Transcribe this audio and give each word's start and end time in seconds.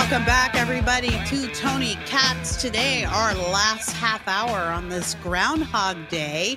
Welcome 0.00 0.24
back, 0.24 0.54
everybody, 0.54 1.10
to 1.26 1.48
Tony 1.48 1.96
Katz. 2.06 2.56
Today, 2.56 3.02
our 3.02 3.34
last 3.34 3.90
half 3.90 4.26
hour 4.28 4.72
on 4.72 4.88
this 4.88 5.16
Groundhog 5.16 6.08
Day. 6.08 6.56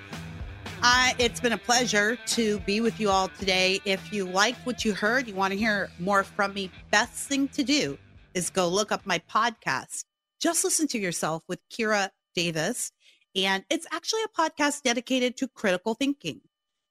Uh, 0.84 1.10
it's 1.18 1.40
been 1.40 1.52
a 1.52 1.58
pleasure 1.58 2.18
to 2.28 2.60
be 2.60 2.82
with 2.82 3.00
you 3.00 3.10
all 3.10 3.30
today. 3.30 3.82
If 3.84 4.14
you 4.14 4.26
liked 4.26 4.64
what 4.64 4.86
you 4.86 4.94
heard, 4.94 5.28
you 5.28 5.34
want 5.34 5.54
to 5.54 5.58
hear 5.58 5.90
more 5.98 6.24
from 6.24 6.54
me, 6.54 6.70
best 6.92 7.14
thing 7.28 7.48
to 7.50 7.64
do 7.64 7.98
is 8.36 8.52
go 8.52 8.70
look 8.70 8.92
up 8.92 9.08
my 9.08 9.20
podcast. 9.28 10.06
Just 10.40 10.64
listen 10.64 10.88
to 10.90 11.00
yourself 11.00 11.42
with 11.50 11.60
Kira 11.68 12.12
Davis. 12.36 12.92
And 13.36 13.66
it's 13.72 13.88
actually 13.92 14.22
a 14.22 14.40
podcast 14.40 14.84
dedicated 14.84 15.36
to 15.38 15.48
critical 15.48 15.96
thinking. 15.96 16.42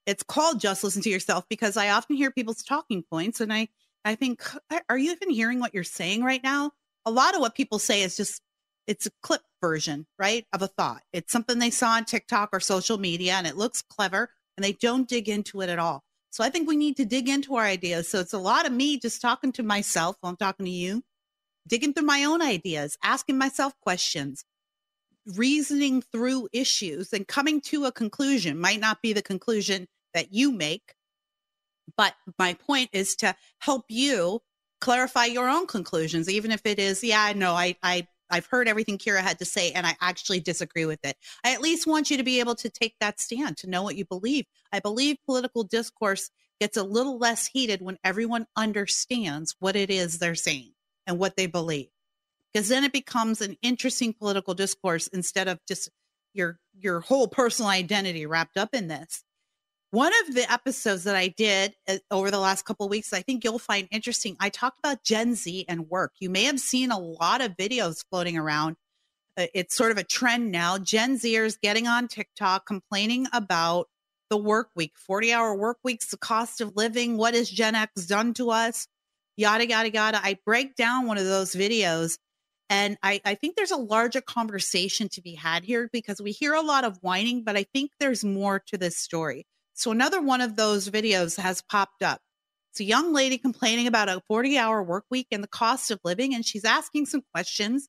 It's 0.05 0.25
called 0.25 0.61
Just 0.61 0.83
Listen 0.83 1.01
to 1.03 1.11
Yourself 1.11 1.45
because 1.49 1.77
I 1.77 1.91
often 1.91 2.17
hear 2.17 2.33
people's 2.33 2.65
talking 2.65 3.05
points 3.05 3.41
and 3.41 3.53
I 3.53 3.69
I 4.05 4.15
think, 4.15 4.43
are 4.89 4.99
you 4.99 5.13
even 5.13 5.31
hearing 5.31 5.61
what 5.61 5.75
you're 5.75 5.85
saying 5.85 6.23
right 6.25 6.43
now? 6.43 6.73
A 7.05 7.11
lot 7.11 7.35
of 7.35 7.41
what 7.41 7.55
people 7.55 7.79
say 7.79 8.03
is 8.03 8.17
just, 8.17 8.41
it's 8.87 9.07
a 9.07 9.11
clip 9.23 9.43
version, 9.61 10.07
right? 10.19 10.47
Of 10.53 10.63
a 10.63 10.69
thought. 10.69 11.03
It's 11.13 11.33
something 11.33 11.59
they 11.59 11.71
saw 11.71 11.91
on 11.91 12.05
TikTok 12.05 12.51
or 12.53 12.61
social 12.61 12.99
media 12.99 13.35
and 13.35 13.47
it 13.47 13.57
looks 13.57 13.83
clever 13.83 14.31
and 14.57 14.65
they 14.65 14.73
don't 14.73 15.09
dig 15.09 15.29
into 15.29 15.61
it 15.61 15.69
at 15.69 15.79
all. 15.79 16.03
So 16.31 16.45
I 16.45 16.51
think 16.51 16.69
we 16.69 16.77
need 16.77 16.97
to 16.97 17.05
dig 17.05 17.29
into 17.29 17.57
our 17.57 17.65
ideas. 17.65 18.09
So 18.09 18.21
it's 18.21 18.33
a 18.33 18.39
lot 18.39 18.67
of 18.67 18.73
me 18.73 18.99
just 18.99 19.21
talking 19.21 19.53
to 19.53 19.63
myself 19.63 20.17
while 20.21 20.31
I'm 20.31 20.37
talking 20.37 20.67
to 20.67 20.73
you, 20.73 21.03
digging 21.67 21.93
through 21.93 22.07
my 22.07 22.25
own 22.25 22.41
ideas, 22.41 22.97
asking 23.03 23.37
myself 23.37 23.75
questions, 23.81 24.45
reasoning 25.37 26.03
through 26.03 26.49
issues 26.53 27.13
and 27.13 27.29
coming 27.29 27.61
to 27.61 27.85
a 27.85 27.93
conclusion 27.93 28.59
might 28.59 28.81
not 28.81 29.03
be 29.03 29.13
the 29.13 29.23
conclusion 29.23 29.87
that 30.15 30.33
you 30.33 30.53
make, 30.53 30.95
but 31.97 32.15
my 32.39 32.55
point 32.55 32.91
is 32.93 33.17
to 33.17 33.35
help 33.59 33.85
you 33.89 34.41
clarify 34.81 35.27
your 35.27 35.49
own 35.49 35.67
conclusions, 35.67 36.29
even 36.29 36.51
if 36.51 36.63
it 36.65 36.79
is, 36.79 37.05
yeah, 37.05 37.33
no, 37.35 37.53
I, 37.53 37.77
I, 37.83 38.07
I've 38.31 38.47
heard 38.47 38.69
everything 38.69 38.99
Kira 38.99 39.21
had 39.21 39.39
to 39.41 39.45
say 39.45 39.73
and 39.73 39.87
I 39.87 39.97
actually 40.01 40.41
disagree 40.41 40.87
with 40.87 41.05
it. 41.05 41.17
I 41.45 41.53
at 41.53 41.61
least 41.61 41.87
want 41.87 42.11
you 42.11 42.17
to 42.17 42.23
be 42.23 42.41
able 42.41 42.55
to 42.57 42.71
take 42.71 42.95
that 43.01 43.21
stand, 43.21 43.57
to 43.59 43.71
know 43.71 43.83
what 43.83 43.97
you 43.97 44.05
believe. 44.05 44.47
I 44.73 44.81
believe 44.81 45.17
political 45.27 45.65
discourse 45.65 46.31
gets 46.61 46.77
a 46.77 46.85
little 46.85 47.19
less 47.19 47.47
heated 47.47 47.83
when 47.83 47.99
everyone 48.05 48.47
understands 48.57 49.57
what 49.59 49.77
it 49.77 49.91
is 49.91 50.19
they're 50.19 50.35
saying 50.35 50.73
and 51.07 51.19
what 51.19 51.37
they 51.37 51.47
believe. 51.47 51.89
Because 52.53 52.69
then 52.69 52.85
it 52.85 52.93
becomes 52.93 53.41
an 53.41 53.57
interesting 53.63 54.13
political 54.13 54.55
discourse 54.55 55.07
instead 55.09 55.49
of 55.49 55.59
just 55.67 55.91
your 56.33 56.59
your 56.79 57.01
whole 57.01 57.29
personal 57.29 57.71
identity 57.71 58.27
wrapped 58.27 58.57
up 58.57 58.75
in 58.75 58.89
this. 58.89 59.25
One 59.93 60.13
of 60.25 60.37
the 60.37 60.51
episodes 60.51 61.03
that 61.05 61.17
I 61.17 61.29
did 61.29 61.75
uh, 61.89 61.97
over 62.13 62.31
the 62.31 62.39
last 62.39 62.65
couple 62.65 62.87
of 62.87 62.91
weeks, 62.91 63.13
I 63.13 63.23
think 63.23 63.43
you'll 63.43 63.59
find 63.59 63.89
interesting. 63.91 64.37
I 64.39 64.49
talked 64.49 64.79
about 64.79 65.03
Gen 65.03 65.35
Z 65.35 65.65
and 65.69 65.91
work. 65.91 66.13
You 66.21 66.31
may 66.31 66.45
have 66.45 66.61
seen 66.61 66.93
a 66.93 66.99
lot 66.99 67.41
of 67.41 67.57
videos 67.57 68.05
floating 68.09 68.39
around. 68.39 68.77
Uh, 69.37 69.47
it's 69.53 69.75
sort 69.75 69.91
of 69.91 69.99
a 69.99 70.05
trend 70.05 70.53
now. 70.53 70.79
Gen 70.79 71.19
Zers 71.19 71.61
getting 71.61 71.89
on 71.89 72.07
TikTok 72.07 72.67
complaining 72.67 73.27
about 73.33 73.89
the 74.29 74.37
work 74.37 74.71
week, 74.77 74.93
40 74.97 75.33
hour 75.33 75.57
work 75.57 75.79
weeks, 75.83 76.07
the 76.07 76.17
cost 76.17 76.61
of 76.61 76.77
living. 76.77 77.17
What 77.17 77.35
has 77.35 77.51
Gen 77.51 77.75
X 77.75 78.07
done 78.07 78.33
to 78.35 78.51
us? 78.51 78.87
Yada, 79.37 79.69
yada, 79.69 79.91
yada. 79.91 80.21
I 80.23 80.39
break 80.47 80.77
down 80.77 81.09
one 81.09 81.19
of 81.19 81.25
those 81.25 81.57
videos 81.57 82.17
and 82.69 82.97
I, 83.03 83.21
I, 83.25 83.35
think 83.35 83.57
there's 83.57 83.73
a 83.73 83.77
larger 83.77 84.21
conversation 84.21 85.09
to 85.11 85.21
be 85.21 85.35
had 85.35 85.65
here 85.65 85.91
because 85.93 86.23
we 86.23 86.31
hear 86.31 86.55
a 86.55 86.63
lot 86.63 86.85
of 86.85 86.99
whining, 87.01 87.43
but 87.43 87.57
I 87.57 87.65
think 87.65 87.91
there's 87.99 88.25
more 88.25 88.63
to 88.69 88.79
this 88.79 88.97
story. 88.97 89.47
So 89.75 89.91
another 89.91 90.21
one 90.21 90.41
of 90.41 90.57
those 90.57 90.89
videos 90.91 91.39
has 91.39 91.63
popped 91.63 92.03
up. 92.03 92.21
It's 92.73 92.81
a 92.81 92.85
young 92.85 93.13
lady 93.13 93.39
complaining 93.39 93.87
about 93.87 94.09
a 94.09 94.23
40 94.29 94.57
hour 94.59 94.83
work 94.83 95.05
week 95.11 95.29
and 95.33 95.43
the 95.43 95.49
cost 95.49 95.91
of 95.91 96.01
living, 96.05 96.35
and 96.35 96.45
she's 96.45 96.65
asking 96.65 97.07
some 97.07 97.23
questions. 97.33 97.89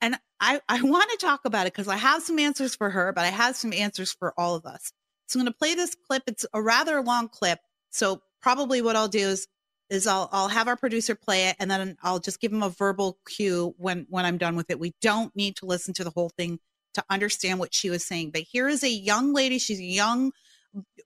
And 0.00 0.16
I, 0.40 0.60
I 0.68 0.82
want 0.82 1.10
to 1.10 1.16
talk 1.16 1.44
about 1.44 1.66
it 1.66 1.72
because 1.72 1.88
I 1.88 1.96
have 1.96 2.22
some 2.22 2.38
answers 2.38 2.74
for 2.74 2.90
her, 2.90 3.12
but 3.12 3.24
I 3.24 3.28
have 3.28 3.56
some 3.56 3.72
answers 3.72 4.12
for 4.12 4.32
all 4.38 4.54
of 4.54 4.66
us. 4.66 4.92
So 5.26 5.38
I'm 5.38 5.44
going 5.44 5.52
to 5.52 5.58
play 5.58 5.74
this 5.74 5.94
clip. 5.94 6.22
It's 6.26 6.46
a 6.52 6.62
rather 6.62 7.00
long 7.02 7.28
clip. 7.28 7.58
So 7.90 8.22
probably 8.42 8.82
what 8.82 8.96
I'll 8.96 9.08
do 9.08 9.28
is 9.28 9.46
is 9.90 10.06
I'll 10.06 10.28
I'll 10.32 10.48
have 10.48 10.68
our 10.68 10.76
producer 10.76 11.14
play 11.14 11.48
it 11.48 11.56
and 11.58 11.70
then 11.70 11.96
I'll 12.02 12.18
just 12.18 12.40
give 12.40 12.52
him 12.52 12.62
a 12.62 12.70
verbal 12.70 13.18
cue 13.28 13.74
when 13.78 14.06
when 14.08 14.24
I'm 14.24 14.38
done 14.38 14.56
with 14.56 14.70
it. 14.70 14.78
We 14.78 14.94
don't 15.00 15.34
need 15.36 15.56
to 15.56 15.66
listen 15.66 15.94
to 15.94 16.04
the 16.04 16.10
whole 16.10 16.30
thing 16.30 16.58
to 16.94 17.04
understand 17.10 17.58
what 17.58 17.74
she 17.74 17.90
was 17.90 18.04
saying. 18.04 18.30
But 18.30 18.42
here 18.42 18.68
is 18.68 18.82
a 18.82 18.90
young 18.90 19.32
lady. 19.32 19.58
She's 19.58 19.80
a 19.80 19.84
young 19.84 20.32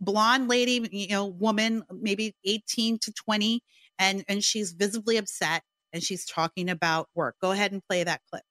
blonde 0.00 0.48
lady, 0.48 0.88
you 0.90 1.08
know, 1.08 1.26
woman, 1.26 1.84
maybe 1.90 2.34
18 2.44 2.98
to 3.00 3.12
20, 3.12 3.62
and 3.98 4.24
and 4.28 4.42
she's 4.42 4.72
visibly 4.72 5.16
upset 5.16 5.62
and 5.92 6.02
she's 6.02 6.24
talking 6.24 6.68
about 6.68 7.08
work. 7.14 7.36
Go 7.40 7.52
ahead 7.52 7.72
and 7.72 7.82
play 7.88 8.04
that 8.04 8.20
clip. 8.30 8.42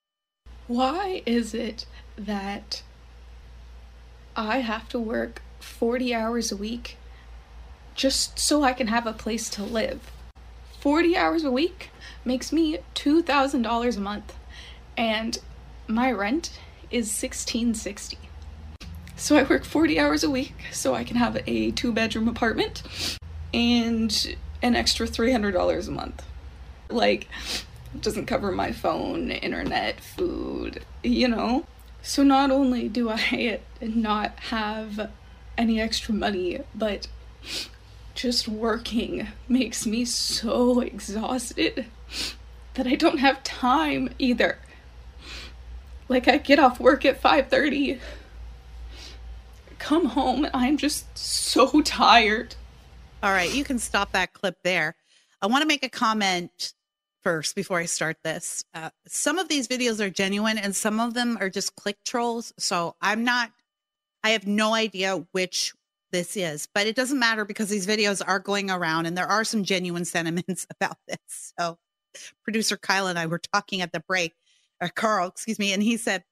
Why 0.67 1.23
is 1.25 1.53
it 1.53 1.85
that 2.17 2.83
I 4.35 4.59
have 4.59 4.89
to 4.89 4.99
work 4.99 5.41
40 5.59 6.13
hours 6.13 6.51
a 6.51 6.57
week 6.57 6.97
just 7.95 8.37
so 8.37 8.63
I 8.63 8.73
can 8.73 8.87
have 8.87 9.07
a 9.07 9.13
place 9.13 9.49
to 9.51 9.63
live? 9.63 10.11
40 10.79 11.17
hours 11.17 11.43
a 11.43 11.51
week 11.51 11.89
makes 12.23 12.51
me 12.51 12.79
$2,000 12.95 13.97
a 13.97 13.99
month 13.99 14.35
and 14.97 15.39
my 15.87 16.11
rent 16.11 16.59
is 16.91 17.07
1660. 17.07 18.26
So 19.19 19.35
I 19.35 19.41
work 19.41 19.65
40 19.65 19.99
hours 19.99 20.23
a 20.23 20.29
week 20.29 20.53
so 20.71 20.93
I 20.93 21.03
can 21.03 21.17
have 21.17 21.41
a 21.47 21.71
two 21.71 21.91
bedroom 21.91 22.27
apartment 22.27 22.83
and 23.51 24.35
an 24.61 24.75
extra 24.75 25.07
$300 25.07 25.87
a 25.87 25.91
month. 25.91 26.23
Like, 26.87 27.27
it 27.95 28.01
doesn't 28.01 28.27
cover 28.27 28.51
my 28.51 28.71
phone, 28.71 29.31
internet, 29.31 29.99
food, 29.99 30.85
you 31.03 31.27
know? 31.27 31.65
So 32.03 32.21
not 32.21 32.51
only 32.51 32.87
do 32.87 33.09
I 33.09 33.59
not 33.81 34.37
have 34.39 35.09
any 35.57 35.81
extra 35.81 36.13
money, 36.13 36.61
but 36.75 37.07
just 38.13 38.47
working 38.47 39.29
makes 39.47 39.87
me 39.87 40.05
so 40.05 40.79
exhausted 40.79 41.87
that 42.75 42.85
I 42.85 42.93
don't 42.93 43.17
have 43.17 43.43
time 43.43 44.09
either. 44.19 44.59
Like 46.07 46.27
I 46.27 46.37
get 46.37 46.59
off 46.59 46.79
work 46.79 47.03
at 47.03 47.21
5:30 47.21 47.99
come 49.79 50.05
home 50.05 50.47
I'm 50.53 50.77
just 50.77 51.17
so 51.17 51.81
tired. 51.81 52.55
All 53.23 53.31
right, 53.31 53.53
you 53.53 53.63
can 53.63 53.79
stop 53.79 54.11
that 54.11 54.33
clip 54.33 54.57
there. 54.63 54.95
I 55.41 55.47
want 55.47 55.61
to 55.61 55.67
make 55.67 55.83
a 55.83 55.89
comment 55.89 56.73
first 57.23 57.55
before 57.55 57.79
I 57.79 57.85
start 57.85 58.17
this. 58.23 58.63
Uh, 58.73 58.89
some 59.07 59.37
of 59.37 59.49
these 59.49 59.67
videos 59.67 59.99
are 59.99 60.09
genuine 60.09 60.57
and 60.57 60.75
some 60.75 60.99
of 60.99 61.13
them 61.13 61.37
are 61.41 61.49
just 61.49 61.75
click 61.75 61.97
trolls. 62.05 62.53
So 62.57 62.95
I'm 63.01 63.23
not, 63.23 63.51
I 64.23 64.29
have 64.29 64.47
no 64.47 64.73
idea 64.73 65.25
which 65.31 65.73
this 66.11 66.37
is, 66.37 66.67
but 66.73 66.87
it 66.87 66.95
doesn't 66.95 67.19
matter 67.19 67.43
because 67.43 67.69
these 67.69 67.85
videos 67.85 68.21
are 68.25 68.39
going 68.39 68.71
around 68.71 69.07
and 69.07 69.17
there 69.17 69.27
are 69.27 69.43
some 69.43 69.63
genuine 69.63 70.05
sentiments 70.05 70.65
about 70.69 70.97
this. 71.07 71.53
So 71.59 71.77
producer 72.43 72.77
Kyle 72.77 73.07
and 73.07 73.19
I 73.19 73.25
were 73.25 73.41
talking 73.53 73.81
at 73.81 73.91
the 73.91 73.99
break, 73.99 74.33
or 74.81 74.89
Carl, 74.89 75.27
excuse 75.27 75.59
me, 75.59 75.73
and 75.73 75.83
he 75.83 75.97
said, 75.97 76.23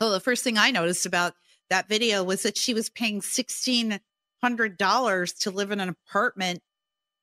Oh, 0.00 0.10
the 0.10 0.20
first 0.20 0.44
thing 0.44 0.58
I 0.58 0.70
noticed 0.70 1.06
about 1.06 1.34
that 1.70 1.88
video 1.88 2.24
was 2.24 2.42
that 2.42 2.56
she 2.56 2.74
was 2.74 2.90
paying 2.90 3.20
$1,600 3.20 5.38
to 5.40 5.50
live 5.50 5.70
in 5.70 5.80
an 5.80 5.88
apartment 5.88 6.60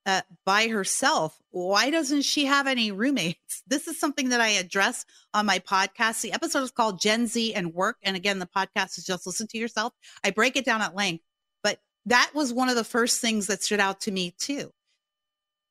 uh, 0.06 0.22
by 0.44 0.68
herself. 0.68 1.36
Why 1.50 1.90
doesn't 1.90 2.22
she 2.22 2.46
have 2.46 2.66
any 2.66 2.92
roommates? 2.92 3.62
This 3.68 3.88
is 3.88 3.98
something 3.98 4.28
that 4.28 4.40
I 4.40 4.50
address 4.50 5.04
on 5.34 5.46
my 5.46 5.58
podcast. 5.58 6.20
The 6.20 6.32
episode 6.32 6.62
is 6.62 6.70
called 6.70 7.00
Gen 7.00 7.26
Z 7.26 7.52
and 7.52 7.74
Work. 7.74 7.96
And 8.04 8.14
again, 8.14 8.38
the 8.38 8.46
podcast 8.46 8.96
is 8.96 9.04
just 9.04 9.26
listen 9.26 9.48
to 9.48 9.58
yourself. 9.58 9.92
I 10.22 10.30
break 10.30 10.54
it 10.54 10.64
down 10.64 10.82
at 10.82 10.94
length, 10.94 11.24
but 11.64 11.80
that 12.04 12.30
was 12.32 12.52
one 12.52 12.68
of 12.68 12.76
the 12.76 12.84
first 12.84 13.20
things 13.20 13.48
that 13.48 13.64
stood 13.64 13.80
out 13.80 14.00
to 14.02 14.12
me 14.12 14.32
too. 14.38 14.70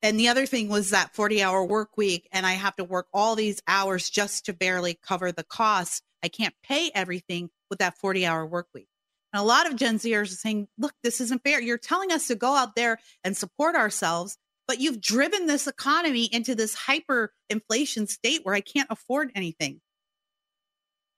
And 0.02 0.20
the 0.20 0.28
other 0.28 0.44
thing 0.44 0.68
was 0.68 0.90
that 0.90 1.14
40 1.14 1.42
hour 1.42 1.64
work 1.64 1.96
week, 1.96 2.28
and 2.32 2.44
I 2.44 2.52
have 2.52 2.76
to 2.76 2.84
work 2.84 3.06
all 3.14 3.34
these 3.34 3.62
hours 3.66 4.10
just 4.10 4.44
to 4.44 4.52
barely 4.52 4.98
cover 5.02 5.32
the 5.32 5.44
costs. 5.44 6.02
I 6.22 6.28
can't 6.28 6.54
pay 6.62 6.90
everything 6.94 7.48
with 7.70 7.78
that 7.80 7.98
40 7.98 8.26
hour 8.26 8.46
work 8.46 8.68
week. 8.74 8.88
And 9.32 9.42
a 9.42 9.44
lot 9.44 9.66
of 9.66 9.76
Gen 9.76 9.98
Zers 9.98 10.22
are 10.22 10.26
saying, 10.26 10.68
look, 10.78 10.94
this 11.02 11.20
isn't 11.20 11.42
fair. 11.42 11.60
You're 11.60 11.78
telling 11.78 12.12
us 12.12 12.28
to 12.28 12.34
go 12.34 12.54
out 12.54 12.74
there 12.74 12.98
and 13.24 13.36
support 13.36 13.74
ourselves, 13.74 14.38
but 14.66 14.80
you've 14.80 15.00
driven 15.00 15.46
this 15.46 15.66
economy 15.66 16.24
into 16.24 16.54
this 16.54 16.74
hyper 16.74 17.32
inflation 17.50 18.06
state 18.06 18.40
where 18.44 18.54
I 18.54 18.60
can't 18.60 18.90
afford 18.90 19.30
anything. 19.34 19.80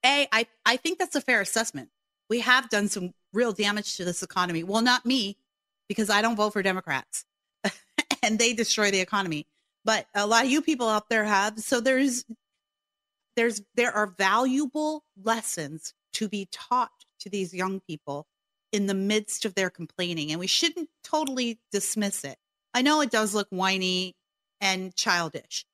A, 0.04 0.26
I, 0.32 0.46
I 0.64 0.76
think 0.76 0.98
that's 0.98 1.16
a 1.16 1.20
fair 1.20 1.40
assessment. 1.40 1.90
We 2.30 2.40
have 2.40 2.68
done 2.68 2.88
some 2.88 3.12
real 3.32 3.52
damage 3.52 3.96
to 3.96 4.04
this 4.04 4.22
economy. 4.22 4.62
Well, 4.62 4.82
not 4.82 5.04
me, 5.06 5.38
because 5.88 6.10
I 6.10 6.22
don't 6.22 6.36
vote 6.36 6.52
for 6.52 6.62
Democrats 6.62 7.24
and 8.22 8.38
they 8.38 8.52
destroy 8.52 8.90
the 8.90 9.00
economy. 9.00 9.46
But 9.84 10.06
a 10.14 10.26
lot 10.26 10.44
of 10.44 10.50
you 10.50 10.62
people 10.62 10.88
out 10.88 11.08
there 11.08 11.24
have. 11.24 11.58
So 11.60 11.80
there's 11.80 12.24
there's 13.36 13.62
there 13.74 13.92
are 13.92 14.06
valuable 14.18 15.04
lessons 15.22 15.94
to 16.18 16.28
be 16.28 16.48
taught 16.50 17.04
to 17.20 17.30
these 17.30 17.54
young 17.54 17.80
people 17.80 18.26
in 18.72 18.86
the 18.86 18.94
midst 18.94 19.44
of 19.44 19.54
their 19.54 19.70
complaining 19.70 20.30
and 20.30 20.40
we 20.40 20.46
shouldn't 20.46 20.88
totally 21.02 21.60
dismiss 21.72 22.24
it. 22.24 22.36
I 22.74 22.82
know 22.82 23.00
it 23.00 23.10
does 23.10 23.34
look 23.34 23.48
whiny 23.50 24.14
and 24.60 24.94
childish, 24.94 25.64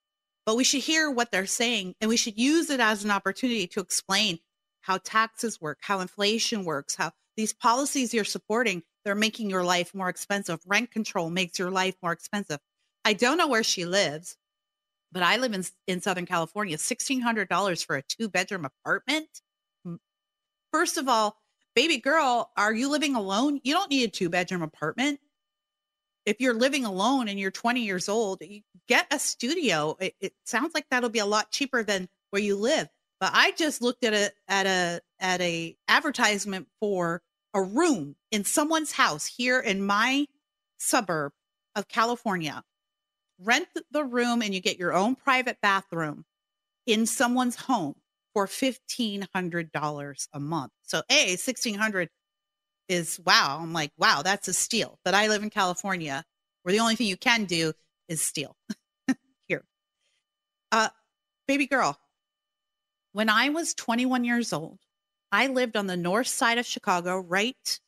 but 0.45 0.55
we 0.55 0.63
should 0.63 0.81
hear 0.81 1.09
what 1.09 1.31
they're 1.31 1.45
saying 1.45 1.95
and 1.99 2.09
we 2.09 2.17
should 2.17 2.39
use 2.39 2.69
it 2.69 2.79
as 2.79 3.03
an 3.03 3.11
opportunity 3.11 3.67
to 3.67 3.79
explain 3.79 4.39
how 4.81 4.99
taxes 4.99 5.59
work, 5.59 5.79
how 5.81 5.99
inflation 5.99 6.63
works, 6.63 6.95
how 6.95 7.11
these 7.35 7.53
policies 7.53 8.13
you're 8.13 8.23
supporting, 8.23 8.83
they're 9.03 9.15
making 9.15 9.49
your 9.49 9.63
life 9.63 9.93
more 9.93 10.09
expensive. 10.09 10.59
Rent 10.65 10.91
control 10.91 11.29
makes 11.29 11.59
your 11.59 11.71
life 11.71 11.95
more 12.01 12.11
expensive. 12.11 12.59
I 13.03 13.13
don't 13.13 13.37
know 13.37 13.47
where 13.47 13.63
she 13.63 13.85
lives, 13.85 14.37
but 15.11 15.23
I 15.23 15.37
live 15.37 15.53
in, 15.53 15.63
in 15.87 16.01
Southern 16.01 16.25
California. 16.25 16.77
$1,600 16.77 17.85
for 17.85 17.97
a 17.97 18.03
two 18.03 18.29
bedroom 18.29 18.65
apartment. 18.65 19.41
First 20.75 20.97
of 20.97 21.07
all, 21.07 21.37
baby 21.73 21.99
girl, 21.99 22.51
are 22.57 22.73
you 22.73 22.91
living 22.91 23.15
alone? 23.15 23.61
You 23.63 23.73
don't 23.73 23.89
need 23.89 24.09
a 24.09 24.11
two 24.11 24.27
bedroom 24.27 24.61
apartment. 24.61 25.21
If 26.25 26.41
you're 26.41 26.53
living 26.53 26.83
alone 26.83 27.29
and 27.29 27.39
you're 27.39 27.49
20 27.49 27.79
years 27.79 28.09
old, 28.09 28.41
get 28.85 29.07
a 29.09 29.17
studio. 29.17 29.95
It, 30.01 30.15
it 30.19 30.33
sounds 30.43 30.73
like 30.73 30.85
that'll 30.91 31.09
be 31.09 31.19
a 31.19 31.25
lot 31.25 31.49
cheaper 31.49 31.81
than 31.81 32.09
where 32.31 32.41
you 32.41 32.57
live. 32.57 32.89
But 33.21 33.31
I 33.33 33.51
just 33.51 33.81
looked 33.81 34.03
at 34.03 34.13
a 34.13 34.33
at 34.49 34.65
a 34.65 34.99
at 35.17 35.39
a 35.39 35.77
advertisement 35.87 36.67
for 36.81 37.21
a 37.53 37.61
room 37.61 38.17
in 38.29 38.43
someone's 38.43 38.91
house 38.91 39.25
here 39.25 39.61
in 39.61 39.81
my 39.81 40.27
suburb 40.77 41.31
of 41.77 41.87
California. 41.87 42.65
Rent 43.39 43.69
the 43.91 44.03
room 44.03 44.41
and 44.41 44.53
you 44.53 44.59
get 44.59 44.77
your 44.77 44.91
own 44.91 45.15
private 45.15 45.59
bathroom 45.61 46.25
in 46.85 47.05
someone's 47.05 47.55
home 47.55 47.95
for 48.35 48.47
$1500 48.47 50.27
a 50.33 50.39
month. 50.41 50.71
So 50.83 51.01
A, 51.09 51.29
1600 51.29 52.09
is 52.89 53.17
wow. 53.25 53.59
I'm 53.61 53.71
like, 53.71 53.91
wow, 53.97 54.23
that's 54.23 54.49
a 54.49 54.53
steal. 54.53 54.99
But 55.05 55.13
I 55.13 55.29
live 55.29 55.41
in 55.41 55.49
California 55.49 56.23
where 56.61 56.73
the 56.73 56.81
only 56.81 56.97
thing 56.97 57.07
you 57.07 57.15
can 57.15 57.45
do 57.45 57.71
is 58.09 58.21
steal 58.21 58.57
here. 59.47 59.63
Uh 60.71 60.89
baby 61.47 61.65
girl, 61.65 61.97
when 63.13 63.29
I 63.29 63.49
was 63.49 63.73
21 63.73 64.25
years 64.25 64.51
old, 64.51 64.79
I 65.31 65.47
lived 65.47 65.77
on 65.77 65.87
the 65.87 65.95
north 65.95 66.27
side 66.27 66.57
of 66.57 66.65
Chicago, 66.65 67.17
right 67.17 67.79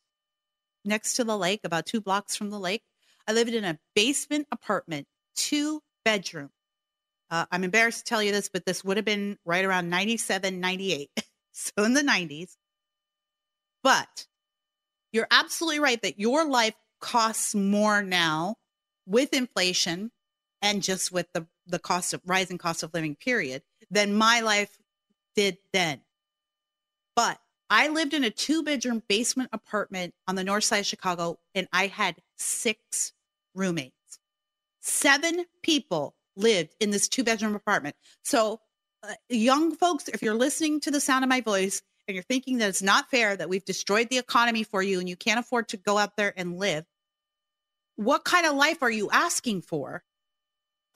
next 0.82 1.14
to 1.14 1.24
the 1.24 1.36
lake, 1.36 1.60
about 1.64 1.84
two 1.84 2.00
blocks 2.00 2.36
from 2.36 2.48
the 2.48 2.58
lake. 2.58 2.82
I 3.26 3.32
lived 3.32 3.52
in 3.52 3.64
a 3.64 3.78
basement 3.94 4.46
apartment, 4.50 5.06
two 5.36 5.82
bedroom. 6.06 6.48
Uh, 7.30 7.46
I'm 7.50 7.64
embarrassed 7.64 8.06
to 8.06 8.08
tell 8.08 8.22
you 8.22 8.32
this, 8.32 8.48
but 8.48 8.64
this 8.64 8.82
would 8.84 8.96
have 8.96 9.04
been 9.04 9.38
right 9.44 9.64
around 9.64 9.90
97, 9.90 10.60
98. 10.60 11.10
so 11.52 11.84
in 11.84 11.94
the 11.94 12.02
90s. 12.02 12.56
But 13.82 14.26
you're 15.12 15.28
absolutely 15.30 15.80
right 15.80 16.00
that 16.02 16.18
your 16.18 16.46
life 16.46 16.74
costs 17.00 17.54
more 17.54 18.02
now 18.02 18.56
with 19.06 19.32
inflation 19.32 20.10
and 20.62 20.82
just 20.82 21.12
with 21.12 21.26
the, 21.32 21.46
the 21.66 21.78
cost 21.78 22.12
of 22.12 22.20
rising 22.26 22.58
cost 22.58 22.82
of 22.82 22.92
living 22.92 23.14
period 23.14 23.62
than 23.90 24.14
my 24.14 24.40
life 24.40 24.76
did 25.34 25.58
then. 25.72 26.00
But 27.14 27.38
I 27.70 27.88
lived 27.88 28.14
in 28.14 28.24
a 28.24 28.30
two 28.30 28.62
bedroom 28.62 29.02
basement 29.08 29.50
apartment 29.52 30.14
on 30.26 30.34
the 30.34 30.44
north 30.44 30.64
side 30.64 30.78
of 30.78 30.86
Chicago 30.86 31.38
and 31.54 31.68
I 31.72 31.86
had 31.86 32.16
six 32.36 33.12
roommates. 33.54 33.94
Seven 34.80 35.44
people 35.62 36.14
lived 36.38 36.74
in 36.80 36.90
this 36.90 37.08
two 37.08 37.24
bedroom 37.24 37.54
apartment. 37.54 37.96
So, 38.24 38.60
uh, 39.02 39.14
young 39.28 39.74
folks, 39.74 40.08
if 40.08 40.22
you're 40.22 40.34
listening 40.34 40.80
to 40.80 40.90
the 40.90 41.00
sound 41.00 41.24
of 41.24 41.28
my 41.28 41.40
voice 41.40 41.82
and 42.06 42.14
you're 42.14 42.24
thinking 42.24 42.58
that 42.58 42.68
it's 42.68 42.82
not 42.82 43.10
fair 43.10 43.36
that 43.36 43.48
we've 43.48 43.64
destroyed 43.64 44.08
the 44.08 44.18
economy 44.18 44.64
for 44.64 44.82
you 44.82 44.98
and 44.98 45.08
you 45.08 45.16
can't 45.16 45.38
afford 45.38 45.68
to 45.68 45.76
go 45.76 45.98
out 45.98 46.16
there 46.16 46.32
and 46.36 46.58
live, 46.58 46.84
what 47.96 48.24
kind 48.24 48.46
of 48.46 48.54
life 48.54 48.82
are 48.82 48.90
you 48.90 49.10
asking 49.12 49.62
for? 49.62 50.02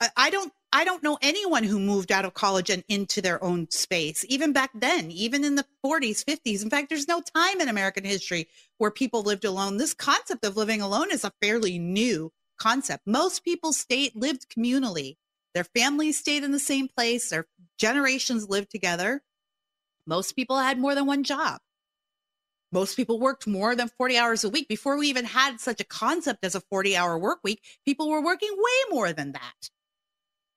I, 0.01 0.09
I 0.17 0.29
don't 0.29 0.51
I 0.75 0.85
don't 0.85 1.03
know 1.03 1.19
anyone 1.21 1.63
who 1.63 1.79
moved 1.79 2.11
out 2.11 2.25
of 2.25 2.33
college 2.33 2.71
and 2.71 2.83
into 2.89 3.21
their 3.21 3.41
own 3.43 3.69
space, 3.69 4.25
even 4.27 4.53
back 4.53 4.71
then, 4.73 5.11
even 5.11 5.43
in 5.43 5.53
the 5.53 5.65
40s, 5.85 6.25
50s. 6.25 6.63
In 6.63 6.69
fact, 6.71 6.89
there's 6.89 7.07
no 7.07 7.21
time 7.21 7.61
in 7.61 7.69
American 7.69 8.03
history 8.03 8.47
where 8.79 8.89
people 8.89 9.21
lived 9.21 9.45
alone. 9.45 9.77
This 9.77 9.93
concept 9.93 10.43
of 10.43 10.57
living 10.57 10.81
alone 10.81 11.11
is 11.11 11.23
a 11.23 11.31
fairly 11.43 11.77
new 11.77 12.31
concept. 12.57 13.03
Most 13.05 13.43
people 13.43 13.71
stayed 13.71 14.13
lived 14.15 14.47
communally. 14.49 15.17
Their 15.53 15.63
families 15.63 16.17
stayed 16.17 16.43
in 16.43 16.51
the 16.51 16.59
same 16.59 16.87
place, 16.87 17.29
their 17.29 17.47
generations 17.77 18.49
lived 18.49 18.71
together. 18.71 19.21
Most 20.07 20.35
people 20.35 20.57
had 20.57 20.79
more 20.79 20.95
than 20.95 21.05
one 21.05 21.23
job. 21.23 21.59
Most 22.71 22.95
people 22.95 23.19
worked 23.19 23.45
more 23.45 23.75
than 23.75 23.87
40 23.87 24.17
hours 24.17 24.43
a 24.43 24.49
week. 24.49 24.67
Before 24.67 24.97
we 24.97 25.07
even 25.07 25.25
had 25.25 25.59
such 25.59 25.79
a 25.79 25.85
concept 25.85 26.43
as 26.43 26.55
a 26.55 26.61
40 26.61 26.97
hour 26.97 27.17
work 27.19 27.39
week, 27.43 27.61
people 27.85 28.09
were 28.09 28.21
working 28.21 28.49
way 28.51 28.95
more 28.95 29.13
than 29.13 29.33
that 29.33 29.69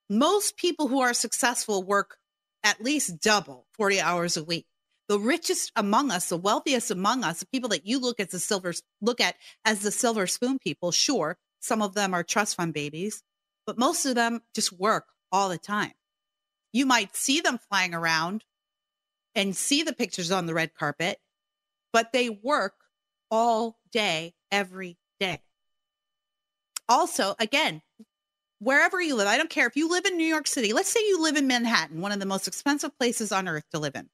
most 0.08 0.56
people 0.56 0.88
who 0.88 1.00
are 1.00 1.14
successful 1.14 1.82
work 1.82 2.16
at 2.62 2.82
least 2.82 3.20
double 3.20 3.66
40 3.74 4.00
hours 4.00 4.36
a 4.36 4.44
week. 4.44 4.66
The 5.08 5.18
richest 5.18 5.70
among 5.76 6.10
us, 6.10 6.28
the 6.28 6.36
wealthiest 6.36 6.90
among 6.90 7.22
us, 7.22 7.40
the 7.40 7.46
people 7.46 7.68
that 7.70 7.86
you 7.86 8.00
look 8.00 8.18
at 8.18 8.30
the 8.30 8.40
silver 8.40 8.72
look 9.00 9.20
at 9.20 9.36
as 9.64 9.80
the 9.80 9.92
silver 9.92 10.26
spoon 10.26 10.58
people, 10.58 10.90
sure, 10.90 11.38
some 11.60 11.80
of 11.80 11.94
them 11.94 12.12
are 12.12 12.24
trust 12.24 12.56
fund 12.56 12.74
babies, 12.74 13.22
but 13.66 13.78
most 13.78 14.06
of 14.06 14.14
them 14.14 14.42
just 14.54 14.72
work 14.72 15.06
all 15.32 15.48
the 15.48 15.58
time. 15.58 15.92
You 16.72 16.86
might 16.86 17.16
see 17.16 17.40
them 17.40 17.58
flying 17.68 17.94
around 17.94 18.44
and 19.34 19.56
see 19.56 19.82
the 19.82 19.92
pictures 19.92 20.30
on 20.30 20.46
the 20.46 20.54
red 20.54 20.74
carpet, 20.74 21.18
but 21.92 22.12
they 22.12 22.30
work 22.30 22.74
all 23.30 23.78
day, 23.92 24.34
every 24.50 24.96
day. 25.20 25.40
Also, 26.88 27.34
again, 27.38 27.82
wherever 28.60 29.00
you 29.00 29.16
live, 29.16 29.26
I 29.26 29.36
don't 29.36 29.50
care 29.50 29.66
if 29.66 29.76
you 29.76 29.90
live 29.90 30.06
in 30.06 30.16
New 30.16 30.26
York 30.26 30.46
City. 30.46 30.72
Let's 30.72 30.90
say 30.90 31.00
you 31.00 31.22
live 31.22 31.36
in 31.36 31.46
Manhattan, 31.46 32.00
one 32.00 32.12
of 32.12 32.20
the 32.20 32.26
most 32.26 32.46
expensive 32.46 32.96
places 32.98 33.32
on 33.32 33.48
earth 33.48 33.64
to 33.72 33.78
live 33.78 33.96
in. 33.96 34.08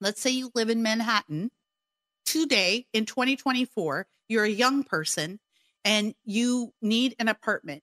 Let's 0.00 0.20
say 0.20 0.30
you 0.30 0.50
live 0.54 0.70
in 0.70 0.82
Manhattan 0.82 1.50
today 2.26 2.86
in 2.92 3.06
2024, 3.06 4.06
you're 4.28 4.44
a 4.44 4.48
young 4.48 4.84
person 4.84 5.40
and 5.84 6.14
you 6.24 6.72
need 6.82 7.14
an 7.18 7.28
apartment. 7.28 7.82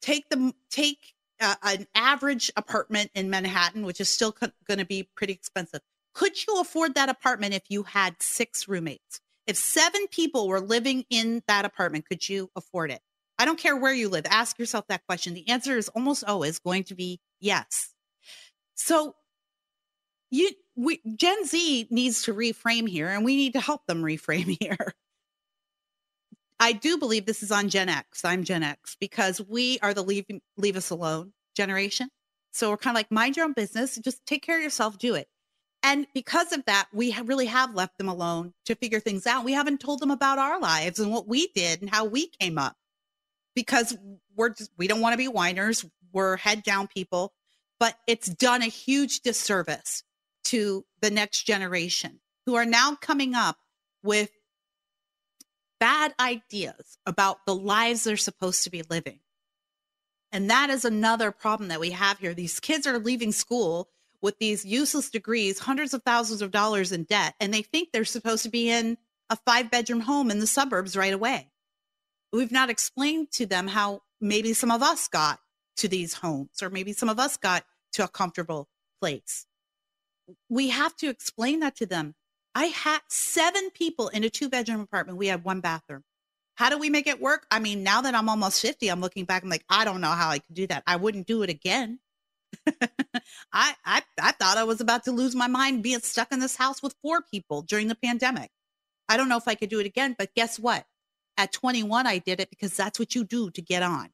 Take 0.00 0.28
the 0.28 0.52
take 0.70 1.14
uh, 1.40 1.54
an 1.62 1.86
average 1.94 2.50
apartment 2.56 3.10
in 3.14 3.30
Manhattan, 3.30 3.84
which 3.84 4.00
is 4.00 4.08
still 4.08 4.32
co- 4.32 4.50
going 4.66 4.78
to 4.78 4.84
be 4.84 5.08
pretty 5.16 5.32
expensive. 5.32 5.80
Could 6.14 6.46
you 6.46 6.60
afford 6.60 6.94
that 6.94 7.08
apartment 7.08 7.54
if 7.54 7.62
you 7.68 7.82
had 7.82 8.20
six 8.20 8.68
roommates? 8.68 9.20
If 9.46 9.56
seven 9.56 10.06
people 10.08 10.48
were 10.48 10.60
living 10.60 11.04
in 11.10 11.42
that 11.48 11.64
apartment, 11.64 12.06
could 12.06 12.28
you 12.28 12.50
afford 12.56 12.90
it? 12.90 13.00
I 13.38 13.44
don't 13.46 13.58
care 13.58 13.76
where 13.76 13.94
you 13.94 14.08
live. 14.08 14.26
Ask 14.28 14.58
yourself 14.58 14.86
that 14.88 15.06
question. 15.06 15.32
The 15.34 15.48
answer 15.48 15.76
is 15.78 15.88
almost 15.88 16.24
always 16.24 16.58
going 16.58 16.84
to 16.84 16.94
be 16.94 17.20
yes. 17.40 17.94
So 18.74 19.14
you 20.30 20.50
we 20.76 21.00
Gen 21.16 21.46
Z 21.46 21.88
needs 21.90 22.22
to 22.22 22.34
reframe 22.34 22.88
here 22.88 23.08
and 23.08 23.24
we 23.24 23.36
need 23.36 23.54
to 23.54 23.60
help 23.60 23.86
them 23.86 24.02
reframe 24.02 24.56
here. 24.60 24.94
I 26.62 26.72
do 26.72 26.98
believe 26.98 27.24
this 27.24 27.42
is 27.42 27.50
on 27.50 27.70
Gen 27.70 27.88
X. 27.88 28.22
I'm 28.22 28.44
Gen 28.44 28.62
X 28.62 28.94
because 29.00 29.40
we 29.40 29.78
are 29.80 29.94
the 29.94 30.02
leave 30.02 30.26
leave 30.58 30.76
us 30.76 30.90
alone 30.90 31.32
generation. 31.56 32.10
So 32.52 32.68
we're 32.70 32.76
kind 32.76 32.94
of 32.94 32.98
like 32.98 33.10
mind 33.10 33.36
your 33.36 33.46
own 33.46 33.54
business, 33.54 33.96
just 33.96 34.26
take 34.26 34.42
care 34.42 34.58
of 34.58 34.62
yourself, 34.62 34.98
do 34.98 35.14
it. 35.14 35.28
And 35.82 36.06
because 36.14 36.52
of 36.52 36.64
that, 36.66 36.88
we 36.92 37.16
really 37.24 37.46
have 37.46 37.74
left 37.74 37.96
them 37.96 38.08
alone 38.08 38.52
to 38.66 38.74
figure 38.74 39.00
things 39.00 39.26
out. 39.26 39.44
We 39.44 39.52
haven't 39.52 39.80
told 39.80 40.00
them 40.00 40.10
about 40.10 40.38
our 40.38 40.60
lives 40.60 40.98
and 40.98 41.10
what 41.10 41.26
we 41.26 41.46
did 41.54 41.80
and 41.80 41.88
how 41.88 42.04
we 42.04 42.26
came 42.26 42.58
up 42.58 42.76
because 43.54 43.96
we're 44.36 44.50
just, 44.50 44.70
we 44.76 44.86
don't 44.86 45.00
want 45.00 45.14
to 45.14 45.18
be 45.18 45.28
whiners. 45.28 45.86
We're 46.12 46.36
head 46.36 46.62
down 46.62 46.88
people, 46.88 47.32
but 47.78 47.94
it's 48.06 48.28
done 48.28 48.60
a 48.60 48.66
huge 48.66 49.20
disservice 49.20 50.02
to 50.44 50.84
the 51.00 51.10
next 51.10 51.44
generation 51.44 52.20
who 52.44 52.56
are 52.56 52.66
now 52.66 52.96
coming 52.96 53.34
up 53.34 53.56
with 54.02 54.30
bad 55.80 56.14
ideas 56.20 56.98
about 57.06 57.46
the 57.46 57.54
lives 57.54 58.04
they're 58.04 58.16
supposed 58.16 58.64
to 58.64 58.70
be 58.70 58.82
living. 58.88 59.18
And 60.30 60.50
that 60.50 60.70
is 60.70 60.84
another 60.84 61.32
problem 61.32 61.68
that 61.70 61.80
we 61.80 61.90
have 61.90 62.18
here. 62.18 62.34
These 62.34 62.60
kids 62.60 62.86
are 62.86 62.98
leaving 62.98 63.32
school 63.32 63.88
with 64.22 64.38
these 64.38 64.64
useless 64.64 65.10
degrees, 65.10 65.58
hundreds 65.58 65.94
of 65.94 66.02
thousands 66.02 66.42
of 66.42 66.50
dollars 66.50 66.92
in 66.92 67.04
debt, 67.04 67.34
and 67.40 67.52
they 67.52 67.62
think 67.62 67.88
they're 67.90 68.04
supposed 68.04 68.42
to 68.44 68.50
be 68.50 68.70
in 68.70 68.98
a 69.30 69.36
five 69.36 69.70
bedroom 69.70 70.00
home 70.00 70.30
in 70.30 70.38
the 70.38 70.46
suburbs 70.46 70.96
right 70.96 71.12
away. 71.12 71.50
We've 72.32 72.52
not 72.52 72.70
explained 72.70 73.32
to 73.32 73.46
them 73.46 73.66
how 73.66 74.02
maybe 74.20 74.52
some 74.52 74.70
of 74.70 74.82
us 74.82 75.08
got 75.08 75.40
to 75.78 75.88
these 75.88 76.14
homes, 76.14 76.62
or 76.62 76.70
maybe 76.70 76.92
some 76.92 77.08
of 77.08 77.18
us 77.18 77.36
got 77.36 77.64
to 77.94 78.04
a 78.04 78.08
comfortable 78.08 78.68
place. 79.00 79.46
We 80.48 80.68
have 80.68 80.94
to 80.96 81.08
explain 81.08 81.60
that 81.60 81.76
to 81.76 81.86
them. 81.86 82.14
I 82.60 82.66
had 82.66 83.00
seven 83.08 83.70
people 83.70 84.08
in 84.08 84.22
a 84.22 84.28
two 84.28 84.50
bedroom 84.50 84.82
apartment. 84.82 85.16
We 85.16 85.28
had 85.28 85.44
one 85.44 85.60
bathroom. 85.60 86.04
How 86.56 86.68
do 86.68 86.76
we 86.76 86.90
make 86.90 87.06
it 87.06 87.18
work? 87.18 87.46
I 87.50 87.58
mean, 87.58 87.82
now 87.82 88.02
that 88.02 88.14
I'm 88.14 88.28
almost 88.28 88.60
50, 88.60 88.86
I'm 88.88 89.00
looking 89.00 89.24
back, 89.24 89.42
I'm 89.42 89.48
like, 89.48 89.64
I 89.70 89.86
don't 89.86 90.02
know 90.02 90.10
how 90.10 90.28
I 90.28 90.40
could 90.40 90.54
do 90.54 90.66
that. 90.66 90.82
I 90.86 90.96
wouldn't 90.96 91.26
do 91.26 91.42
it 91.42 91.48
again. 91.48 92.00
I, 93.50 93.74
I 93.86 94.02
I 94.20 94.32
thought 94.32 94.58
I 94.58 94.64
was 94.64 94.82
about 94.82 95.04
to 95.04 95.10
lose 95.10 95.34
my 95.34 95.46
mind 95.46 95.82
being 95.82 96.00
stuck 96.00 96.32
in 96.32 96.40
this 96.40 96.54
house 96.54 96.82
with 96.82 96.94
four 97.00 97.22
people 97.22 97.62
during 97.62 97.88
the 97.88 97.94
pandemic. 97.94 98.50
I 99.08 99.16
don't 99.16 99.30
know 99.30 99.38
if 99.38 99.48
I 99.48 99.54
could 99.54 99.70
do 99.70 99.80
it 99.80 99.86
again, 99.86 100.14
but 100.18 100.34
guess 100.34 100.58
what? 100.58 100.84
At 101.38 101.52
21, 101.52 102.06
I 102.06 102.18
did 102.18 102.40
it 102.40 102.50
because 102.50 102.76
that's 102.76 102.98
what 102.98 103.14
you 103.14 103.24
do 103.24 103.50
to 103.52 103.62
get 103.62 103.82
on, 103.82 104.10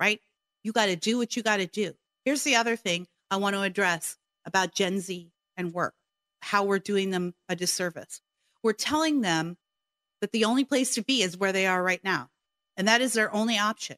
right? 0.00 0.20
You 0.62 0.72
got 0.72 0.86
to 0.86 0.96
do 0.96 1.18
what 1.18 1.36
you 1.36 1.42
got 1.42 1.58
to 1.58 1.66
do. 1.66 1.92
Here's 2.24 2.44
the 2.44 2.56
other 2.56 2.76
thing 2.76 3.08
I 3.30 3.36
want 3.36 3.56
to 3.56 3.60
address 3.60 4.16
about 4.46 4.72
Gen 4.72 5.00
Z 5.00 5.30
and 5.58 5.74
work, 5.74 5.92
how 6.40 6.64
we're 6.64 6.78
doing 6.78 7.10
them 7.10 7.34
a 7.48 7.56
disservice. 7.56 8.20
We're 8.62 8.72
telling 8.72 9.20
them 9.20 9.56
that 10.20 10.32
the 10.32 10.44
only 10.44 10.64
place 10.64 10.94
to 10.94 11.02
be 11.02 11.22
is 11.22 11.36
where 11.36 11.52
they 11.52 11.66
are 11.66 11.82
right 11.82 12.02
now, 12.02 12.30
and 12.76 12.88
that 12.88 13.00
is 13.00 13.12
their 13.12 13.32
only 13.34 13.58
option. 13.58 13.96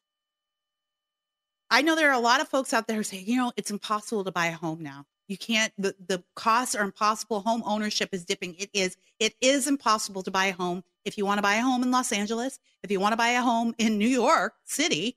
I 1.71 1.83
know 1.83 1.95
there 1.95 2.11
are 2.11 2.15
a 2.15 2.19
lot 2.19 2.41
of 2.41 2.49
folks 2.49 2.73
out 2.73 2.89
there 2.89 2.97
who 2.97 3.03
say, 3.03 3.19
you 3.19 3.37
know, 3.37 3.53
it's 3.57 3.71
impossible 3.71 4.25
to 4.25 4.33
buy 4.33 4.47
a 4.47 4.57
home 4.57 4.83
now. 4.83 5.07
You 5.29 5.39
can't, 5.39 5.73
the, 5.79 5.95
the 6.05 6.25
costs 6.35 6.75
are 6.75 6.83
impossible. 6.83 7.41
Home 7.41 7.63
ownership 7.65 8.09
is 8.11 8.25
dipping. 8.25 8.57
It 8.59 8.71
is, 8.75 8.97
it 9.21 9.35
is 9.41 9.69
impossible 9.69 10.25
to 10.25 10.31
buy 10.33 10.47
a 10.47 10.53
home. 10.53 10.83
If 11.05 11.17
you 11.17 11.25
want 11.25 11.39
to 11.39 11.43
buy 11.43 11.55
a 11.55 11.63
home 11.63 11.85
in 11.85 11.93
Los 11.93 12.11
Angeles, 12.11 12.59
if 12.83 12.91
you 12.91 12.99
want 12.99 13.13
to 13.13 13.17
buy 13.17 13.29
a 13.29 13.41
home 13.41 13.73
in 13.79 13.97
New 13.97 14.09
York 14.09 14.55
City, 14.65 15.17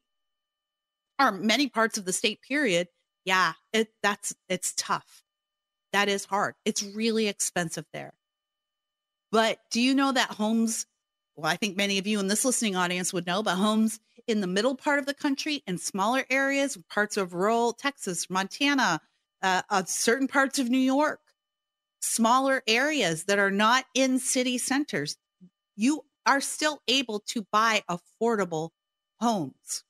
or 1.19 1.31
many 1.31 1.67
parts 1.67 1.97
of 1.97 2.05
the 2.05 2.13
state 2.13 2.41
period, 2.43 2.89
yeah, 3.25 3.53
it, 3.71 3.89
that's, 4.03 4.35
it's 4.47 4.73
tough. 4.77 5.22
That 5.93 6.09
is 6.09 6.25
hard. 6.25 6.55
It's 6.65 6.83
really 6.83 7.27
expensive 7.27 7.85
there. 7.93 8.13
But 9.31 9.59
do 9.71 9.79
you 9.81 9.95
know 9.95 10.11
that 10.11 10.31
homes, 10.31 10.85
well, 11.35 11.51
I 11.51 11.55
think 11.55 11.77
many 11.77 11.97
of 11.97 12.07
you 12.07 12.19
in 12.19 12.27
this 12.27 12.45
listening 12.45 12.75
audience 12.75 13.13
would 13.13 13.25
know, 13.25 13.41
but 13.41 13.55
homes 13.55 13.99
in 14.27 14.41
the 14.41 14.47
middle 14.47 14.75
part 14.75 14.99
of 14.99 15.05
the 15.05 15.13
country 15.13 15.63
in 15.65 15.77
smaller 15.77 16.25
areas, 16.29 16.77
parts 16.89 17.17
of 17.17 17.33
rural 17.33 17.73
Texas, 17.73 18.29
Montana, 18.29 19.01
uh, 19.41 19.61
uh, 19.69 19.83
certain 19.85 20.27
parts 20.27 20.59
of 20.59 20.69
New 20.69 20.77
York, 20.77 21.19
smaller 22.01 22.63
areas 22.67 23.25
that 23.25 23.39
are 23.39 23.51
not 23.51 23.85
in 23.95 24.19
city 24.19 24.57
centers, 24.57 25.17
you 25.75 26.05
are 26.25 26.41
still 26.41 26.81
able 26.87 27.19
to 27.27 27.45
buy 27.51 27.83
affordable 27.89 28.69
homes. 29.19 29.83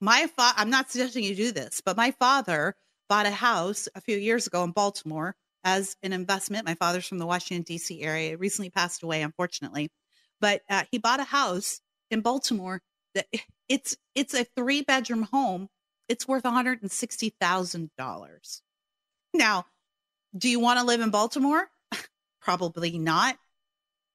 My 0.00 0.26
fa- 0.26 0.54
I'm 0.56 0.70
not 0.70 0.90
suggesting 0.90 1.24
you 1.24 1.34
do 1.34 1.52
this, 1.52 1.80
but 1.84 1.96
my 1.96 2.10
father 2.12 2.74
bought 3.10 3.26
a 3.26 3.30
house 3.30 3.90
a 3.96 4.00
few 4.00 4.16
years 4.16 4.46
ago 4.46 4.64
in 4.64 4.70
Baltimore 4.70 5.34
as 5.64 5.96
an 6.02 6.14
investment. 6.14 6.64
My 6.64 6.76
father's 6.76 7.06
from 7.06 7.18
the 7.18 7.26
Washington 7.26 7.64
D.C. 7.64 8.00
area. 8.00 8.30
He 8.30 8.36
recently 8.36 8.70
passed 8.70 9.02
away, 9.02 9.20
unfortunately, 9.20 9.90
but 10.40 10.62
uh, 10.70 10.84
he 10.90 10.96
bought 10.98 11.20
a 11.20 11.24
house 11.24 11.82
in 12.10 12.22
Baltimore 12.22 12.80
that 13.14 13.26
it's 13.68 13.98
it's 14.14 14.32
a 14.32 14.46
three 14.56 14.80
bedroom 14.82 15.24
home. 15.24 15.68
It's 16.08 16.26
worth 16.26 16.44
$160,000. 16.44 18.60
Now, 19.32 19.66
do 20.36 20.48
you 20.48 20.58
want 20.58 20.80
to 20.80 20.86
live 20.86 21.00
in 21.00 21.10
Baltimore? 21.10 21.70
Probably 22.40 22.98
not. 22.98 23.36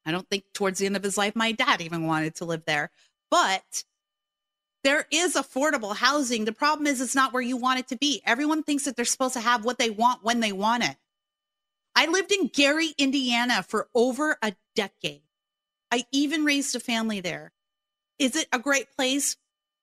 I 0.05 0.11
don't 0.11 0.29
think 0.29 0.43
towards 0.53 0.79
the 0.79 0.87
end 0.87 0.97
of 0.97 1.03
his 1.03 1.17
life 1.17 1.35
my 1.35 1.51
dad 1.51 1.81
even 1.81 2.07
wanted 2.07 2.35
to 2.35 2.45
live 2.45 2.63
there. 2.65 2.91
But 3.29 3.83
there 4.86 5.08
is 5.10 5.34
affordable 5.34 5.96
housing. 5.96 6.46
The 6.46 6.51
problem 6.51 6.86
is 6.86 7.01
it's 7.01 7.15
not 7.15 7.34
where 7.34 7.42
you 7.42 7.58
want 7.58 7.80
it 7.80 7.88
to 7.88 7.98
be. 7.98 8.22
Everyone 8.24 8.62
thinks 8.62 8.86
that 8.86 8.96
they're 8.96 9.04
supposed 9.04 9.34
to 9.34 9.39
have 9.39 9.65
what 9.65 9.80
they 9.80 9.89
want 9.89 10.24
when 10.24 10.42
they 10.42 10.51
want 10.51 10.84
it. 10.84 10.96
I 11.96 12.06
lived 12.06 12.32
in 12.32 12.50
Gary, 12.50 12.94
Indiana 12.96 13.63
for 13.63 13.88
over 13.96 14.38
a 14.44 14.54
decade. 14.75 15.24
I 15.92 16.04
even 16.12 16.46
raised 16.46 16.75
a 16.75 16.80
family 16.80 17.20
there. 17.20 17.51
Is 18.20 18.36
it 18.36 18.48
a 18.54 18.60
great 18.60 18.96
place? 18.96 19.38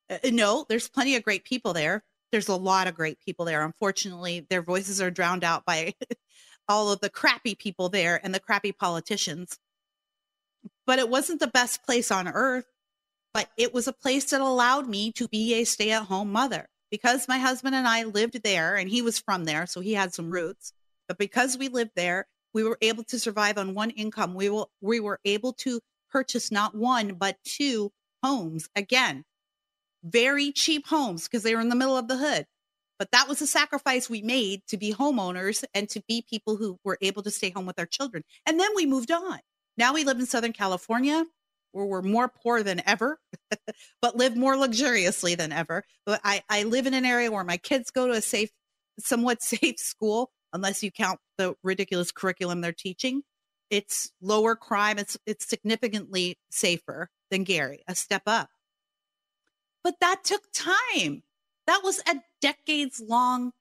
Uh, 0.08 0.18
uh, 0.22 0.30
no, 0.30 0.64
there's 0.68 0.88
plenty 0.88 1.16
of 1.16 1.24
great 1.24 1.42
people 1.44 1.72
there. 1.72 2.04
There's 2.30 2.48
a 2.48 2.54
lot 2.54 2.86
of 2.86 2.94
great 2.94 3.18
people 3.18 3.44
there. 3.44 3.64
Unfortunately, 3.64 4.46
their 4.48 4.62
voices 4.62 5.00
are 5.00 5.10
drowned 5.10 5.42
out 5.42 5.64
by 5.64 5.94
all 6.68 6.92
of 6.92 7.00
the 7.00 7.10
crappy 7.10 7.56
people 7.56 7.88
there 7.88 8.20
and 8.22 8.32
the 8.32 8.40
crappy 8.40 8.70
politicians. 8.70 9.58
But 10.86 11.00
it 11.00 11.08
wasn't 11.08 11.40
the 11.40 11.48
best 11.48 11.82
place 11.82 12.12
on 12.12 12.28
earth, 12.28 12.71
but 13.34 13.48
it 13.56 13.72
was 13.72 13.88
a 13.88 13.92
place 13.92 14.30
that 14.30 14.40
allowed 14.40 14.88
me 14.88 15.12
to 15.12 15.28
be 15.28 15.54
a 15.54 15.64
stay 15.64 15.90
at 15.90 16.04
home 16.04 16.32
mother 16.32 16.66
because 16.90 17.28
my 17.28 17.38
husband 17.38 17.74
and 17.74 17.88
I 17.88 18.04
lived 18.04 18.42
there 18.42 18.76
and 18.76 18.88
he 18.88 19.02
was 19.02 19.18
from 19.18 19.44
there. 19.44 19.66
So 19.66 19.80
he 19.80 19.94
had 19.94 20.12
some 20.12 20.30
roots. 20.30 20.72
But 21.08 21.18
because 21.18 21.56
we 21.56 21.68
lived 21.68 21.92
there, 21.96 22.26
we 22.52 22.64
were 22.64 22.78
able 22.82 23.04
to 23.04 23.18
survive 23.18 23.56
on 23.56 23.74
one 23.74 23.90
income. 23.90 24.34
We 24.34 24.50
will, 24.50 24.70
we 24.80 25.00
were 25.00 25.18
able 25.24 25.54
to 25.54 25.80
purchase 26.10 26.52
not 26.52 26.74
one, 26.74 27.14
but 27.14 27.38
two 27.44 27.90
homes 28.22 28.68
again, 28.76 29.24
very 30.04 30.52
cheap 30.52 30.86
homes 30.86 31.24
because 31.24 31.42
they 31.42 31.54
were 31.54 31.62
in 31.62 31.70
the 31.70 31.74
middle 31.74 31.96
of 31.96 32.08
the 32.08 32.18
hood. 32.18 32.46
But 32.98 33.10
that 33.12 33.26
was 33.26 33.40
a 33.40 33.46
sacrifice 33.46 34.08
we 34.08 34.22
made 34.22 34.60
to 34.68 34.76
be 34.76 34.92
homeowners 34.92 35.64
and 35.74 35.88
to 35.88 36.02
be 36.06 36.24
people 36.28 36.56
who 36.56 36.78
were 36.84 36.98
able 37.00 37.22
to 37.22 37.30
stay 37.30 37.50
home 37.50 37.66
with 37.66 37.78
our 37.78 37.86
children. 37.86 38.22
And 38.46 38.60
then 38.60 38.70
we 38.76 38.86
moved 38.86 39.10
on. 39.10 39.40
Now 39.76 39.94
we 39.94 40.04
live 40.04 40.20
in 40.20 40.26
Southern 40.26 40.52
California 40.52 41.24
where 41.72 41.86
we're 41.86 42.02
more 42.02 42.28
poor 42.28 42.62
than 42.62 42.82
ever, 42.86 43.18
but 44.02 44.16
live 44.16 44.36
more 44.36 44.56
luxuriously 44.56 45.34
than 45.34 45.52
ever. 45.52 45.84
But 46.06 46.20
I, 46.24 46.42
I 46.48 46.62
live 46.64 46.86
in 46.86 46.94
an 46.94 47.04
area 47.04 47.30
where 47.30 47.44
my 47.44 47.56
kids 47.56 47.90
go 47.90 48.06
to 48.06 48.12
a 48.12 48.22
safe, 48.22 48.50
somewhat 48.98 49.42
safe 49.42 49.78
school, 49.78 50.30
unless 50.52 50.82
you 50.82 50.90
count 50.90 51.18
the 51.38 51.54
ridiculous 51.62 52.12
curriculum 52.12 52.60
they're 52.60 52.72
teaching. 52.72 53.22
It's 53.70 54.12
lower 54.20 54.54
crime. 54.54 54.98
It's 54.98 55.18
it's 55.26 55.48
significantly 55.48 56.38
safer 56.50 57.08
than 57.30 57.44
Gary, 57.44 57.82
a 57.88 57.94
step 57.94 58.22
up. 58.26 58.50
But 59.82 59.94
that 60.00 60.24
took 60.24 60.42
time. 60.52 61.22
That 61.66 61.80
was 61.82 62.00
a 62.06 62.16
decades 62.40 63.00
long 63.00 63.52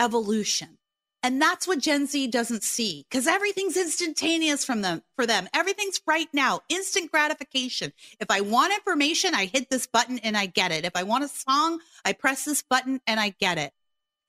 evolution. 0.00 0.78
And 1.26 1.42
that's 1.42 1.66
what 1.66 1.80
Gen 1.80 2.06
Z 2.06 2.28
doesn't 2.28 2.62
see 2.62 3.04
because 3.10 3.26
everything's 3.26 3.76
instantaneous 3.76 4.64
from 4.64 4.82
them 4.82 5.02
for 5.16 5.26
them. 5.26 5.48
Everything's 5.52 6.00
right 6.06 6.28
now, 6.32 6.60
instant 6.68 7.10
gratification. 7.10 7.92
If 8.20 8.30
I 8.30 8.42
want 8.42 8.72
information, 8.72 9.34
I 9.34 9.46
hit 9.46 9.68
this 9.68 9.88
button 9.88 10.20
and 10.20 10.36
I 10.36 10.46
get 10.46 10.70
it. 10.70 10.84
If 10.84 10.92
I 10.94 11.02
want 11.02 11.24
a 11.24 11.28
song, 11.28 11.80
I 12.04 12.12
press 12.12 12.44
this 12.44 12.62
button 12.62 13.00
and 13.08 13.18
I 13.18 13.34
get 13.40 13.58
it. 13.58 13.72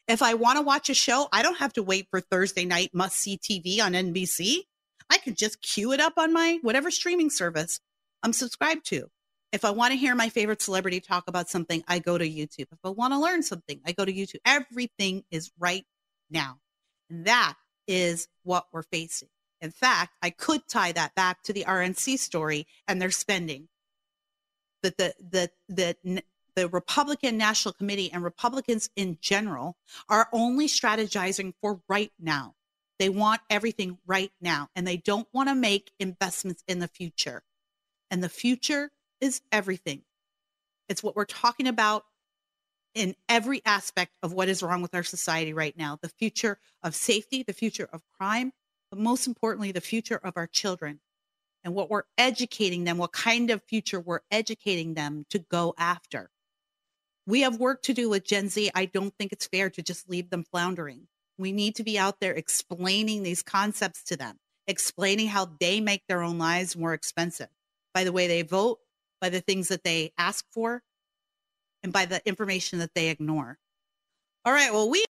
If 0.08 0.24
I 0.24 0.34
want 0.34 0.58
to 0.58 0.64
watch 0.64 0.90
a 0.90 0.96
show, 0.96 1.28
I 1.32 1.44
don't 1.44 1.60
have 1.60 1.74
to 1.74 1.84
wait 1.84 2.08
for 2.10 2.20
Thursday 2.20 2.66
night 2.66 2.90
must 2.96 3.18
see 3.18 3.38
TV 3.38 3.80
on 3.80 3.94
NBC. 3.94 4.62
I 5.08 5.20
can 5.20 5.36
just 5.36 5.62
queue 5.62 5.92
it 5.92 6.00
up 6.00 6.14
on 6.18 6.34
my 6.34 6.58
whatever 6.64 6.90
streaming 6.90 7.30
service 7.30 7.80
I'm 8.24 8.34
subscribed 8.34 8.88
to. 8.88 9.06
If 9.52 9.66
I 9.66 9.70
want 9.70 9.92
to 9.92 10.00
hear 10.00 10.16
my 10.16 10.30
favorite 10.30 10.64
celebrity 10.64 11.00
talk 11.00 11.26
about 11.28 11.48
something, 11.48 11.84
I 11.88 12.00
go 12.00 12.18
to 12.18 12.28
YouTube. 12.28 12.72
If 12.72 12.80
I 12.84 12.90
want 12.90 13.14
to 13.14 13.20
learn 13.20 13.44
something, 13.44 13.82
I 13.86 13.92
go 13.92 14.04
to 14.04 14.12
YouTube. 14.12 14.40
Everything 14.48 15.26
is 15.30 15.52
right 15.60 15.86
now. 16.32 16.58
And 17.10 17.26
that 17.26 17.56
is 17.88 18.28
what 18.44 18.68
we're 18.72 18.84
facing. 18.84 19.30
In 19.62 19.72
fact, 19.72 20.14
I 20.22 20.30
could 20.30 20.68
tie 20.68 20.92
that 20.92 21.16
back 21.16 21.42
to 21.44 21.54
the 21.54 21.64
RNC 21.64 22.20
story 22.20 22.68
and 22.88 23.02
their 23.02 23.12
spending. 23.12 23.70
That 24.84 24.98
the 24.98 25.14
the 25.20 25.50
the 25.68 26.24
the 26.56 26.70
Republican 26.70 27.38
National 27.38 27.74
Committee 27.74 28.12
and 28.12 28.24
Republicans 28.24 28.90
in 28.96 29.18
general 29.22 29.78
are 30.10 30.28
only 30.32 30.68
strategizing 30.68 31.54
for 31.62 31.82
right 31.88 32.12
now. 32.20 32.56
They 33.00 33.10
want 33.10 33.42
everything 33.50 34.00
right 34.08 34.32
now 34.42 34.70
and 34.76 34.88
they 34.88 34.98
don't 34.98 35.28
want 35.32 35.50
to 35.50 35.56
make 35.56 35.92
investments 36.00 36.64
in 36.68 36.80
the 36.80 36.88
future. 36.88 37.44
And 38.10 38.24
the 38.24 38.30
future 38.30 38.92
is 39.22 39.42
everything. 39.52 40.02
It's 40.90 41.04
what 41.04 41.16
we're 41.16 41.26
talking 41.26 41.68
about 41.68 42.06
in 42.98 43.16
every 43.30 43.62
aspect 43.66 44.14
of 44.24 44.34
what 44.34 44.50
is 44.50 44.64
wrong 44.64 44.82
with 44.82 44.96
our 44.96 45.04
society 45.04 45.54
right 45.54 45.78
now 45.78 45.98
the 46.02 46.10
future 46.10 46.60
of 46.84 46.96
safety, 46.96 47.44
the 47.44 47.54
future 47.54 47.88
of 47.94 48.02
crime, 48.18 48.52
but 48.90 49.00
most 49.00 49.28
importantly, 49.28 49.72
the 49.72 49.82
future 49.82 50.20
of 50.24 50.34
our 50.36 50.48
children 50.48 51.00
and 51.64 51.74
what 51.76 51.90
we're 51.90 52.04
educating 52.18 52.84
them, 52.84 52.98
what 52.98 53.12
kind 53.12 53.50
of 53.50 53.62
future 53.64 54.00
we're 54.00 54.22
educating 54.32 54.94
them 54.94 55.26
to 55.30 55.40
go 55.40 55.76
after. 55.78 56.30
We 57.26 57.42
have 57.42 57.60
work 57.60 57.84
to 57.84 57.94
do 57.94 58.10
with 58.10 58.26
Gen 58.26 58.50
Z. 58.50 58.72
I 58.74 58.86
don't 58.86 59.14
think 59.18 59.34
it's 59.34 59.48
fair 59.48 59.70
to 59.72 59.82
just 59.82 60.10
leave 60.10 60.30
them 60.30 60.44
floundering. 60.44 61.08
We 61.38 61.52
need 61.52 61.76
to 61.76 61.84
be 61.84 62.00
out 62.00 62.20
there 62.20 62.32
explaining 62.32 63.22
these 63.24 63.44
concepts 63.44 64.04
to 64.06 64.18
them, 64.18 64.38
explaining 64.66 65.28
how 65.28 65.50
they 65.60 65.82
make 65.82 66.04
their 66.08 66.24
own 66.24 66.38
lives 66.38 66.76
more 66.76 66.94
expensive 66.94 67.50
by 67.94 68.04
the 68.04 68.14
way 68.14 68.28
they 68.28 68.44
vote, 68.44 68.80
by 69.20 69.30
the 69.30 69.42
things 69.42 69.68
that 69.68 69.84
they 69.84 70.14
ask 70.18 70.46
for, 70.52 70.84
and 71.88 71.94
by 71.94 72.06
the 72.06 72.22
information 72.28 72.80
that 72.80 72.94
they 72.94 73.08
ignore. 73.08 73.58
All 74.44 74.52
right, 74.52 74.74
well, 74.74 74.90
we 74.90 75.06